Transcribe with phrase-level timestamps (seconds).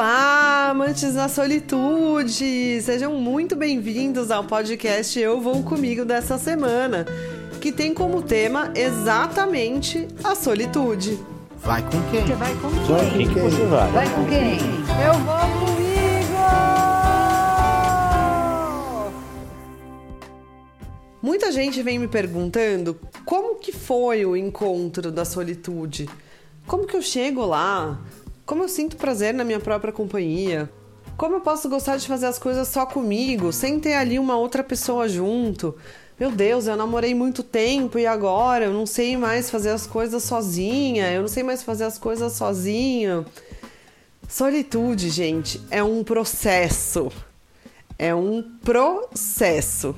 [0.00, 2.80] Olá, amantes da solitude!
[2.80, 7.04] Sejam muito bem-vindos ao podcast Eu Vou Comigo dessa semana,
[7.60, 11.18] que tem como tema exatamente a solitude.
[11.58, 12.26] Vai com quem?
[12.26, 12.86] Você vai com quem?
[12.86, 13.50] Vai com quem?
[13.50, 13.90] Você vai.
[13.92, 14.58] Vai com quem?
[15.04, 15.90] Eu vou comigo!
[21.20, 26.08] Muita gente vem me perguntando como que foi o encontro da solitude.
[26.66, 28.00] Como que eu chego lá?
[28.50, 30.68] Como eu sinto prazer na minha própria companhia?
[31.16, 34.64] Como eu posso gostar de fazer as coisas só comigo, sem ter ali uma outra
[34.64, 35.76] pessoa junto?
[36.18, 40.24] Meu Deus, eu namorei muito tempo e agora eu não sei mais fazer as coisas
[40.24, 43.24] sozinha, eu não sei mais fazer as coisas sozinha.
[44.28, 47.12] Solitude, gente, é um processo.
[47.96, 49.94] É um processo.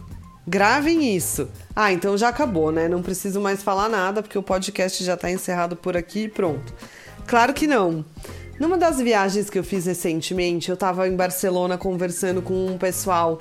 [0.46, 1.48] Gravem isso.
[1.74, 2.86] Ah, então já acabou, né?
[2.86, 6.74] Não preciso mais falar nada porque o podcast já tá encerrado por aqui e pronto.
[7.26, 8.04] Claro que não.
[8.58, 13.38] Numa das viagens que eu fiz recentemente, eu tava em Barcelona conversando com um pessoal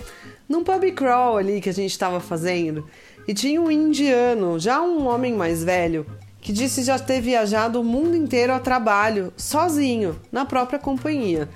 [0.48, 2.88] num pub crawl ali que a gente tava fazendo,
[3.28, 6.06] e tinha um indiano, já um homem mais velho,
[6.42, 11.48] que disse já ter viajado o mundo inteiro a trabalho, sozinho, na própria companhia.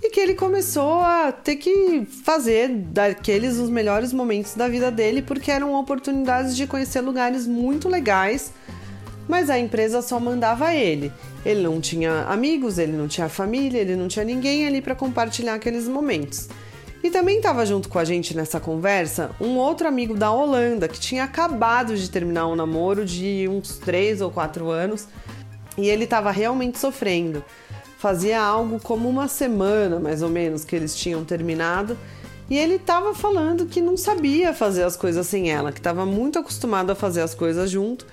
[0.00, 5.22] E que ele começou a ter que fazer daqueles os melhores momentos da vida dele,
[5.22, 8.52] porque eram oportunidades de conhecer lugares muito legais
[9.28, 11.12] mas a empresa só mandava ele.
[11.44, 15.54] Ele não tinha amigos, ele não tinha família, ele não tinha ninguém ali para compartilhar
[15.54, 16.48] aqueles momentos.
[17.02, 20.98] E também estava junto com a gente nessa conversa um outro amigo da Holanda que
[20.98, 25.06] tinha acabado de terminar um namoro de uns 3 ou 4 anos
[25.76, 27.44] e ele estava realmente sofrendo.
[27.98, 31.96] Fazia algo como uma semana mais ou menos que eles tinham terminado
[32.50, 36.38] e ele estava falando que não sabia fazer as coisas sem ela, que estava muito
[36.38, 38.06] acostumado a fazer as coisas junto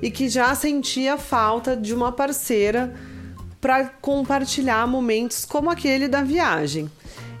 [0.00, 2.94] e que já sentia falta de uma parceira
[3.60, 6.90] para compartilhar momentos como aquele da viagem.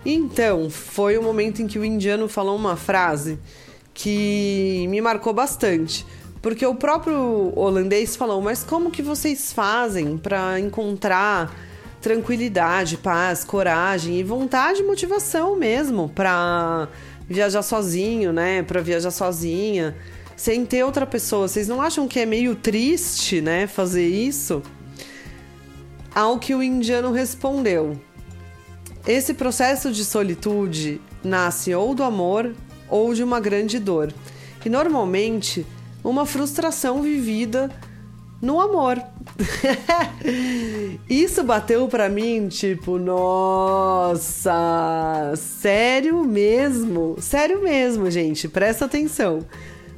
[0.04, 3.38] Então, foi o momento em que o indiano falou uma frase
[3.92, 6.06] que me marcou bastante,
[6.40, 11.52] porque o próprio holandês falou: "Mas como que vocês fazem para encontrar
[12.00, 16.88] tranquilidade, paz, coragem e vontade e motivação mesmo para
[17.28, 18.62] viajar sozinho, né?
[18.62, 19.96] Para viajar sozinha?"
[20.38, 21.48] Sem ter outra pessoa.
[21.48, 24.62] Vocês não acham que é meio triste, né, fazer isso?
[26.14, 28.00] Ao que o indiano respondeu:
[29.06, 32.54] Esse processo de solitude nasce ou do amor
[32.88, 34.14] ou de uma grande dor.
[34.64, 35.66] E normalmente
[36.04, 37.70] uma frustração vivida
[38.40, 39.02] no amor.
[41.08, 44.52] Isso bateu para mim, tipo, nossa,
[45.36, 47.16] sério mesmo?
[47.18, 49.44] Sério mesmo, gente, presta atenção.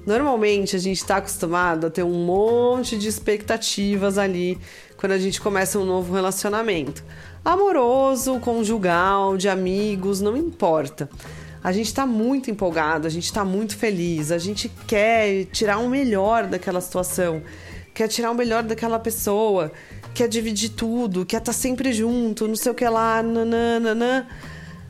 [0.06, 4.58] Normalmente a gente está acostumado a ter um monte de expectativas ali
[4.96, 7.04] quando a gente começa um novo relacionamento.
[7.44, 11.08] Amoroso, conjugal, de amigos, não importa.
[11.62, 15.88] A gente está muito empolgado, a gente está muito feliz, a gente quer tirar o
[15.88, 17.42] melhor daquela situação,
[17.92, 19.70] quer tirar o melhor daquela pessoa,
[20.14, 24.26] quer dividir tudo, quer estar tá sempre junto, não sei o que lá, nananana.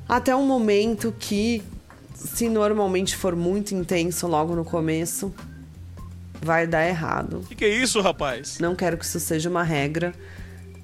[0.09, 1.63] Até um momento que
[2.25, 5.33] se normalmente for muito intenso logo no começo,
[6.41, 7.39] vai dar errado.
[7.39, 8.59] O que, que é isso, rapaz?
[8.59, 10.15] Não quero que isso seja uma regra,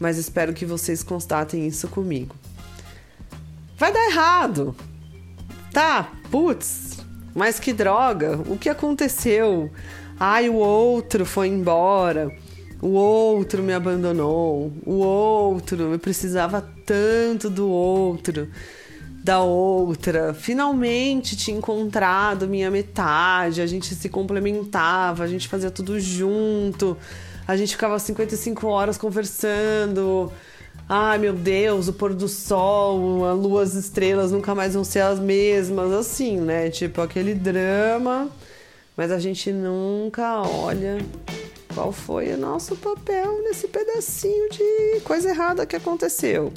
[0.01, 2.35] mas espero que vocês constatem isso comigo.
[3.77, 4.75] Vai dar errado!
[5.73, 6.99] Tá, putz,
[7.35, 8.39] mas que droga!
[8.49, 9.71] O que aconteceu?
[10.19, 12.35] Ai, o outro foi embora.
[12.81, 14.73] O outro me abandonou.
[14.85, 18.49] O outro, eu precisava tanto do outro
[19.27, 25.99] da outra, finalmente tinha encontrado minha metade, a gente se complementava, a gente fazia tudo
[25.99, 26.97] junto,
[27.45, 30.33] a gente ficava 55 horas conversando.
[30.89, 35.01] Ai meu Deus, o pôr do sol, a lua, as estrelas nunca mais vão ser
[35.01, 36.71] as mesmas, assim, né?
[36.71, 38.31] Tipo aquele drama,
[38.97, 40.99] mas a gente nunca olha
[41.75, 46.53] qual foi o nosso papel nesse pedacinho de coisa errada que aconteceu.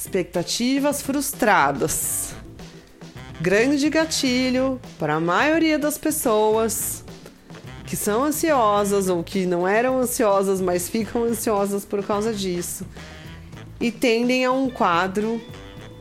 [0.00, 2.34] Expectativas frustradas.
[3.38, 7.04] Grande gatilho para a maioria das pessoas
[7.86, 12.86] que são ansiosas ou que não eram ansiosas, mas ficam ansiosas por causa disso
[13.78, 15.38] e tendem a um quadro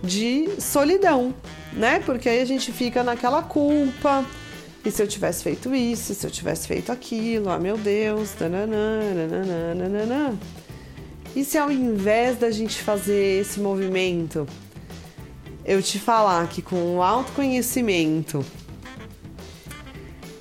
[0.01, 1.35] de solidão,
[1.73, 1.99] né?
[1.99, 4.25] Porque aí a gente fica naquela culpa.
[4.85, 9.01] E se eu tivesse feito isso, se eu tivesse feito aquilo, ah meu Deus, nananã,
[9.13, 10.39] nananã, nananã.
[11.35, 14.47] E se ao invés da gente fazer esse movimento,
[15.63, 18.43] eu te falar que com o autoconhecimento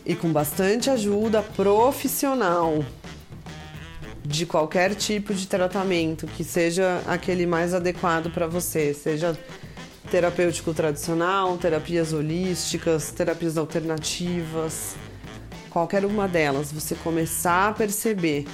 [0.05, 2.83] e com bastante ajuda profissional,
[4.25, 9.39] de qualquer tipo de tratamento que seja aquele mais adequado para você, seja
[10.11, 14.97] terapêutico tradicional, terapias holísticas, terapias alternativas,
[15.71, 18.47] qualquer uma delas, você começar a perceber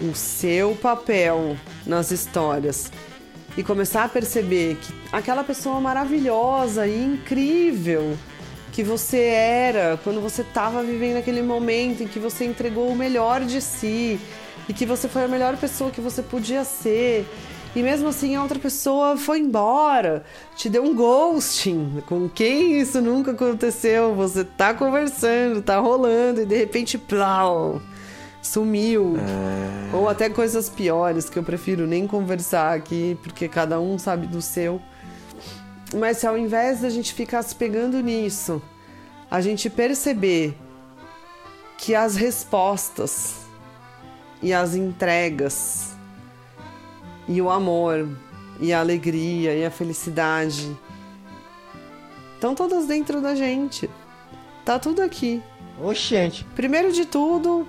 [0.00, 1.56] o seu papel
[1.86, 2.90] nas histórias
[3.56, 8.16] e começar a perceber que aquela pessoa maravilhosa e incrível
[8.72, 13.40] que você era quando você estava vivendo aquele momento em que você entregou o melhor
[13.40, 14.20] de si
[14.68, 17.26] e que você foi a melhor pessoa que você podia ser.
[17.74, 22.02] E mesmo assim a outra pessoa foi embora, te deu um ghosting.
[22.06, 24.14] Com quem isso nunca aconteceu?
[24.14, 27.80] Você tá conversando, tá rolando e de repente, plau,
[28.46, 29.16] sumiu.
[29.16, 29.96] É...
[29.96, 34.40] Ou até coisas piores que eu prefiro nem conversar aqui, porque cada um sabe do
[34.40, 34.80] seu.
[35.94, 38.60] Mas se ao invés da gente ficar se pegando nisso,
[39.30, 40.56] a gente perceber
[41.78, 43.36] que as respostas
[44.42, 45.94] e as entregas
[47.28, 48.08] e o amor
[48.60, 50.76] e a alegria e a felicidade
[52.34, 53.90] estão todas dentro da gente.
[54.64, 55.42] Tá tudo aqui.
[55.80, 56.44] Oxente.
[56.54, 57.66] Primeiro de tudo,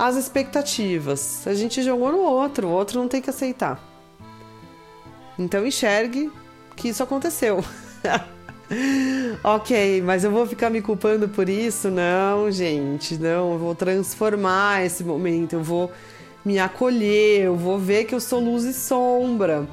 [0.00, 1.46] as expectativas.
[1.46, 3.78] A gente jogou no outro, o outro não tem que aceitar.
[5.38, 6.32] Então enxergue
[6.74, 7.62] que isso aconteceu.
[9.44, 11.90] ok, mas eu vou ficar me culpando por isso?
[11.90, 13.52] Não, gente, não.
[13.52, 15.92] Eu vou transformar esse momento, eu vou
[16.42, 19.68] me acolher, eu vou ver que eu sou luz e sombra.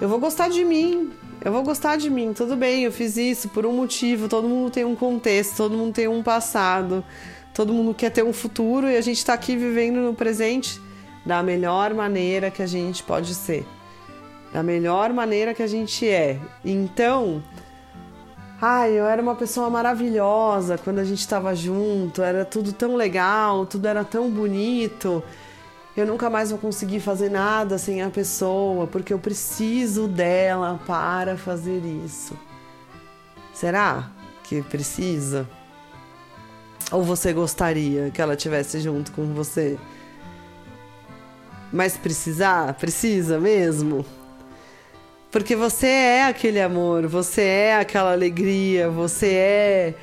[0.00, 1.12] Eu vou gostar de mim,
[1.44, 2.32] eu vou gostar de mim.
[2.32, 4.28] Tudo bem, eu fiz isso por um motivo.
[4.28, 7.04] Todo mundo tem um contexto, todo mundo tem um passado,
[7.56, 10.78] todo mundo quer ter um futuro e a gente está aqui vivendo no presente
[11.24, 13.66] da melhor maneira que a gente pode ser,
[14.52, 16.38] da melhor maneira que a gente é.
[16.62, 17.42] Então
[18.60, 23.64] Ai, eu era uma pessoa maravilhosa quando a gente estava junto, era tudo tão legal,
[23.64, 25.22] tudo era tão bonito.
[25.96, 31.38] Eu nunca mais vou conseguir fazer nada sem a pessoa, porque eu preciso dela para
[31.38, 32.36] fazer isso.
[33.54, 34.10] Será
[34.42, 35.48] que precisa?
[36.92, 39.76] Ou você gostaria que ela tivesse junto com você?
[41.72, 42.74] Mas precisar?
[42.74, 44.04] Precisa mesmo?
[45.30, 49.94] Porque você é aquele amor, você é aquela alegria, você é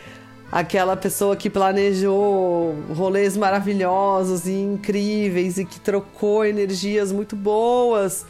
[0.52, 8.26] aquela pessoa que planejou rolês maravilhosos e incríveis e que trocou energias muito boas.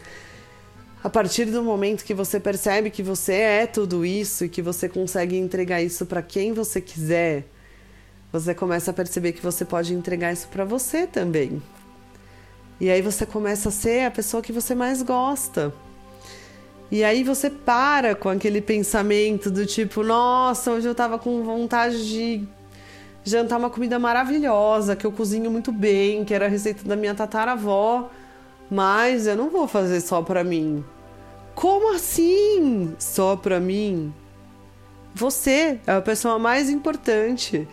[1.03, 4.87] A partir do momento que você percebe que você é tudo isso e que você
[4.87, 7.43] consegue entregar isso para quem você quiser,
[8.33, 11.61] você começa a perceber que você pode entregar isso para você também.
[12.81, 15.71] E aí você começa a ser a pessoa que você mais gosta.
[16.89, 22.07] E aí você para com aquele pensamento do tipo, nossa, hoje eu tava com vontade
[22.09, 22.43] de
[23.23, 27.13] jantar uma comida maravilhosa, que eu cozinho muito bem, que era a receita da minha
[27.13, 28.09] tataravó,
[28.69, 30.83] mas eu não vou fazer só para mim.
[31.53, 32.95] Como assim?
[32.97, 34.11] Só para mim?
[35.13, 37.67] Você é a pessoa mais importante.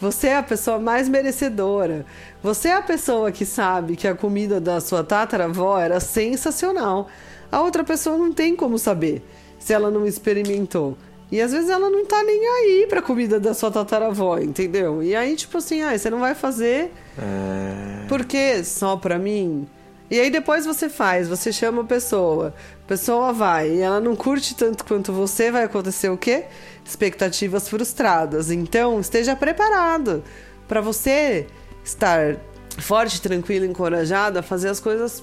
[0.00, 2.04] Você é a pessoa mais merecedora.
[2.42, 7.08] Você é a pessoa que sabe que a comida da sua tataravó era sensacional.
[7.50, 9.22] A outra pessoa não tem como saber
[9.58, 10.96] se ela não experimentou.
[11.30, 15.02] E às vezes ela não tá nem aí pra comida da sua tataravó, entendeu?
[15.02, 18.06] E aí, tipo assim, ah, você não vai fazer é...
[18.08, 19.66] porque só pra mim.
[20.10, 24.14] E aí depois você faz, você chama a pessoa, a pessoa vai e ela não
[24.14, 26.44] curte tanto quanto você, vai acontecer o quê?
[26.84, 28.50] Expectativas frustradas.
[28.50, 30.22] Então, esteja preparado
[30.68, 31.46] para você
[31.82, 32.36] estar
[32.78, 35.22] forte, tranquilo, encorajado a fazer as coisas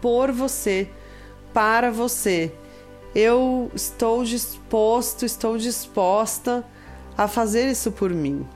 [0.00, 0.88] por você
[1.52, 2.52] para você.
[3.14, 6.64] Eu estou disposto, estou disposta
[7.16, 8.46] a fazer isso por mim.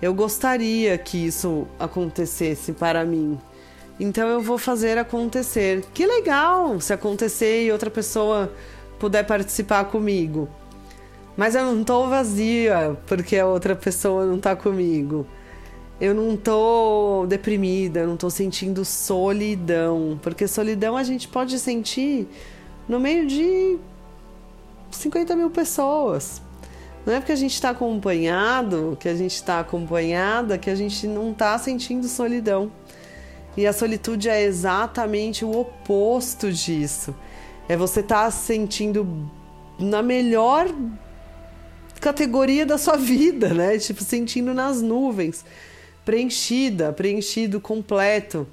[0.00, 3.38] Eu gostaria que isso acontecesse para mim.
[3.98, 5.84] Então eu vou fazer acontecer.
[5.92, 8.52] Que legal se acontecer e outra pessoa
[8.98, 10.48] puder participar comigo.
[11.36, 15.26] Mas eu não tô vazia porque a outra pessoa não tá comigo.
[16.00, 20.18] Eu não tô deprimida, eu não tô sentindo solidão.
[20.22, 22.28] Porque solidão a gente pode sentir
[22.88, 23.78] no meio de
[24.90, 26.42] 50 mil pessoas.
[27.04, 31.06] Não é porque a gente está acompanhado, que a gente está acompanhada, que a gente
[31.06, 32.70] não está sentindo solidão.
[33.56, 37.14] E a solitude é exatamente o oposto disso.
[37.68, 39.30] É você estar tá sentindo
[39.78, 40.68] na melhor
[42.00, 43.78] categoria da sua vida, né?
[43.78, 45.44] Tipo, sentindo nas nuvens
[46.04, 48.46] preenchida, preenchido completo,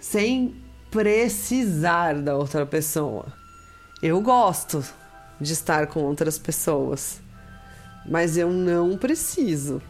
[0.00, 0.54] sem
[0.90, 3.26] precisar da outra pessoa.
[4.02, 4.84] Eu gosto
[5.40, 7.20] de estar com outras pessoas,
[8.06, 9.82] mas eu não preciso.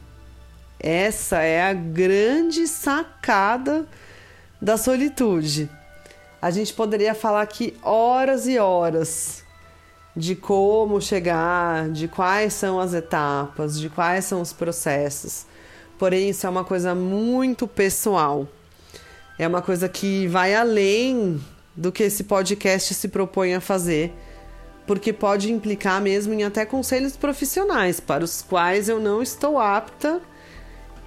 [0.79, 3.87] Essa é a grande sacada
[4.61, 5.71] da solitude.
[6.41, 9.43] A gente poderia falar aqui horas e horas
[10.17, 15.47] de como chegar, de quais são as etapas, de quais são os processos.
[15.99, 18.47] Porém, isso é uma coisa muito pessoal.
[19.39, 21.41] É uma coisa que vai além
[21.75, 24.13] do que esse podcast se propõe a fazer,
[24.87, 30.21] porque pode implicar mesmo em até conselhos profissionais, para os quais eu não estou apta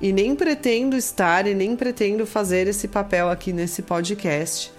[0.01, 4.71] e nem pretendo estar e nem pretendo fazer esse papel aqui nesse podcast.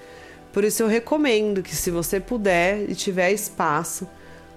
[0.53, 4.09] Por isso eu recomendo que se você puder e tiver espaço,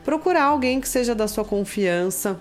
[0.03, 2.39] procurar alguém que seja da sua confiança.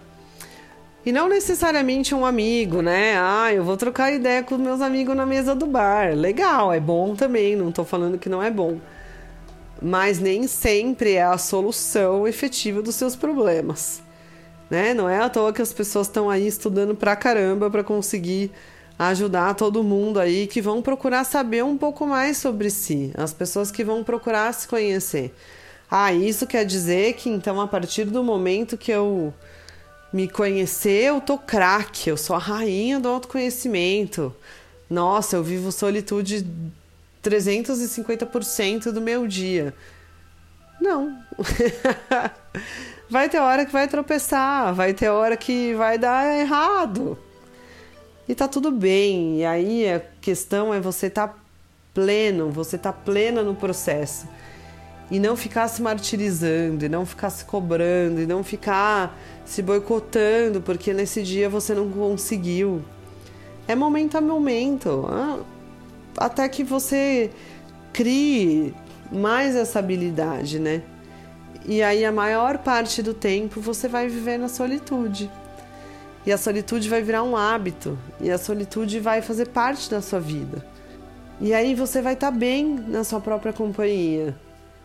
[1.04, 3.14] E não necessariamente um amigo, né?
[3.18, 6.14] Ah, eu vou trocar ideia com meus amigos na mesa do bar.
[6.14, 8.78] Legal, é bom também, não tô falando que não é bom.
[9.80, 14.02] Mas nem sempre é a solução efetiva dos seus problemas
[14.70, 14.94] né?
[14.94, 18.50] Não é à toa que as pessoas estão aí estudando pra caramba para conseguir
[18.98, 23.70] ajudar todo mundo aí que vão procurar saber um pouco mais sobre si, as pessoas
[23.70, 25.34] que vão procurar se conhecer.
[25.90, 29.34] Ah, isso quer dizer que então a partir do momento que eu
[30.12, 34.34] me conhecer, eu tô craque, eu sou a rainha do autoconhecimento.
[34.88, 36.46] Nossa, eu vivo solitude
[37.22, 39.74] 350% do meu dia.
[40.80, 41.18] Não.
[43.08, 47.18] vai ter hora que vai tropeçar, vai ter hora que vai dar errado.
[48.28, 49.40] E tá tudo bem.
[49.40, 51.34] E aí a questão é você tá
[51.92, 54.26] pleno, você tá plena no processo.
[55.10, 60.60] E não ficar se martirizando, e não ficar se cobrando, e não ficar se boicotando
[60.60, 62.82] porque nesse dia você não conseguiu.
[63.66, 65.06] É momento a momento.
[65.10, 65.40] Ah,
[66.16, 67.30] até que você
[67.92, 68.72] crie
[69.10, 70.82] mais essa habilidade, né?
[71.66, 75.30] E aí a maior parte do tempo você vai viver na solitude.
[76.24, 80.20] E a solitude vai virar um hábito, e a solitude vai fazer parte da sua
[80.20, 80.64] vida.
[81.40, 84.36] E aí você vai estar tá bem na sua própria companhia,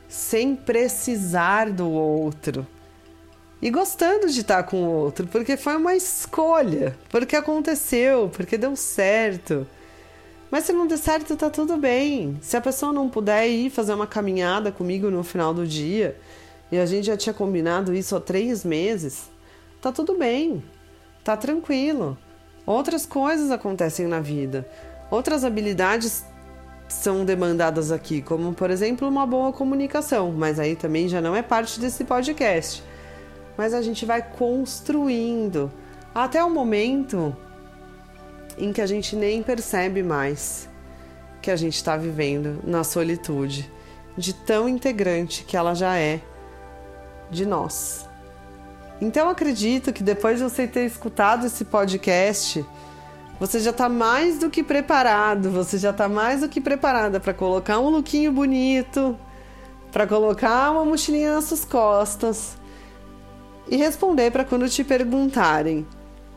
[0.07, 2.65] sem precisar do outro.
[3.61, 8.57] E gostando de estar tá com o outro, porque foi uma escolha, porque aconteceu, porque
[8.57, 9.67] deu certo.
[10.49, 12.37] Mas se não der certo, tá tudo bem.
[12.41, 16.17] Se a pessoa não puder ir fazer uma caminhada comigo no final do dia,
[16.71, 19.29] e a gente já tinha combinado isso há três meses,
[19.81, 20.63] tá tudo bem,
[21.23, 22.17] tá tranquilo.
[22.65, 24.67] Outras coisas acontecem na vida,
[25.11, 26.25] outras habilidades
[26.87, 31.41] são demandadas aqui, como por exemplo uma boa comunicação, mas aí também já não é
[31.41, 32.83] parte desse podcast.
[33.57, 35.71] Mas a gente vai construindo
[36.13, 37.35] até o momento
[38.57, 40.69] em que a gente nem percebe mais
[41.41, 43.71] que a gente está vivendo na solitude,
[44.17, 46.19] de tão integrante que ela já é
[47.29, 48.07] de nós.
[48.99, 52.65] Então acredito que depois de você ter escutado esse podcast,
[53.39, 57.33] você já está mais do que preparado, você já está mais do que preparada para
[57.33, 59.17] colocar um lookinho bonito,
[59.91, 62.57] para colocar uma mochilinha nas suas costas
[63.69, 65.85] e responder para quando te perguntarem: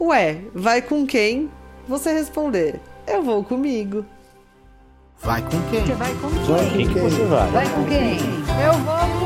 [0.01, 1.51] Ué, vai com quem?
[1.89, 4.05] Você responder: Eu vou comigo.
[5.21, 5.85] Vai com quem?
[5.87, 6.45] Você vai com quem?
[6.45, 7.11] Vai com quem?
[7.11, 7.51] Você vai?
[7.51, 8.19] Vai com quem?
[8.63, 9.18] Eu vou com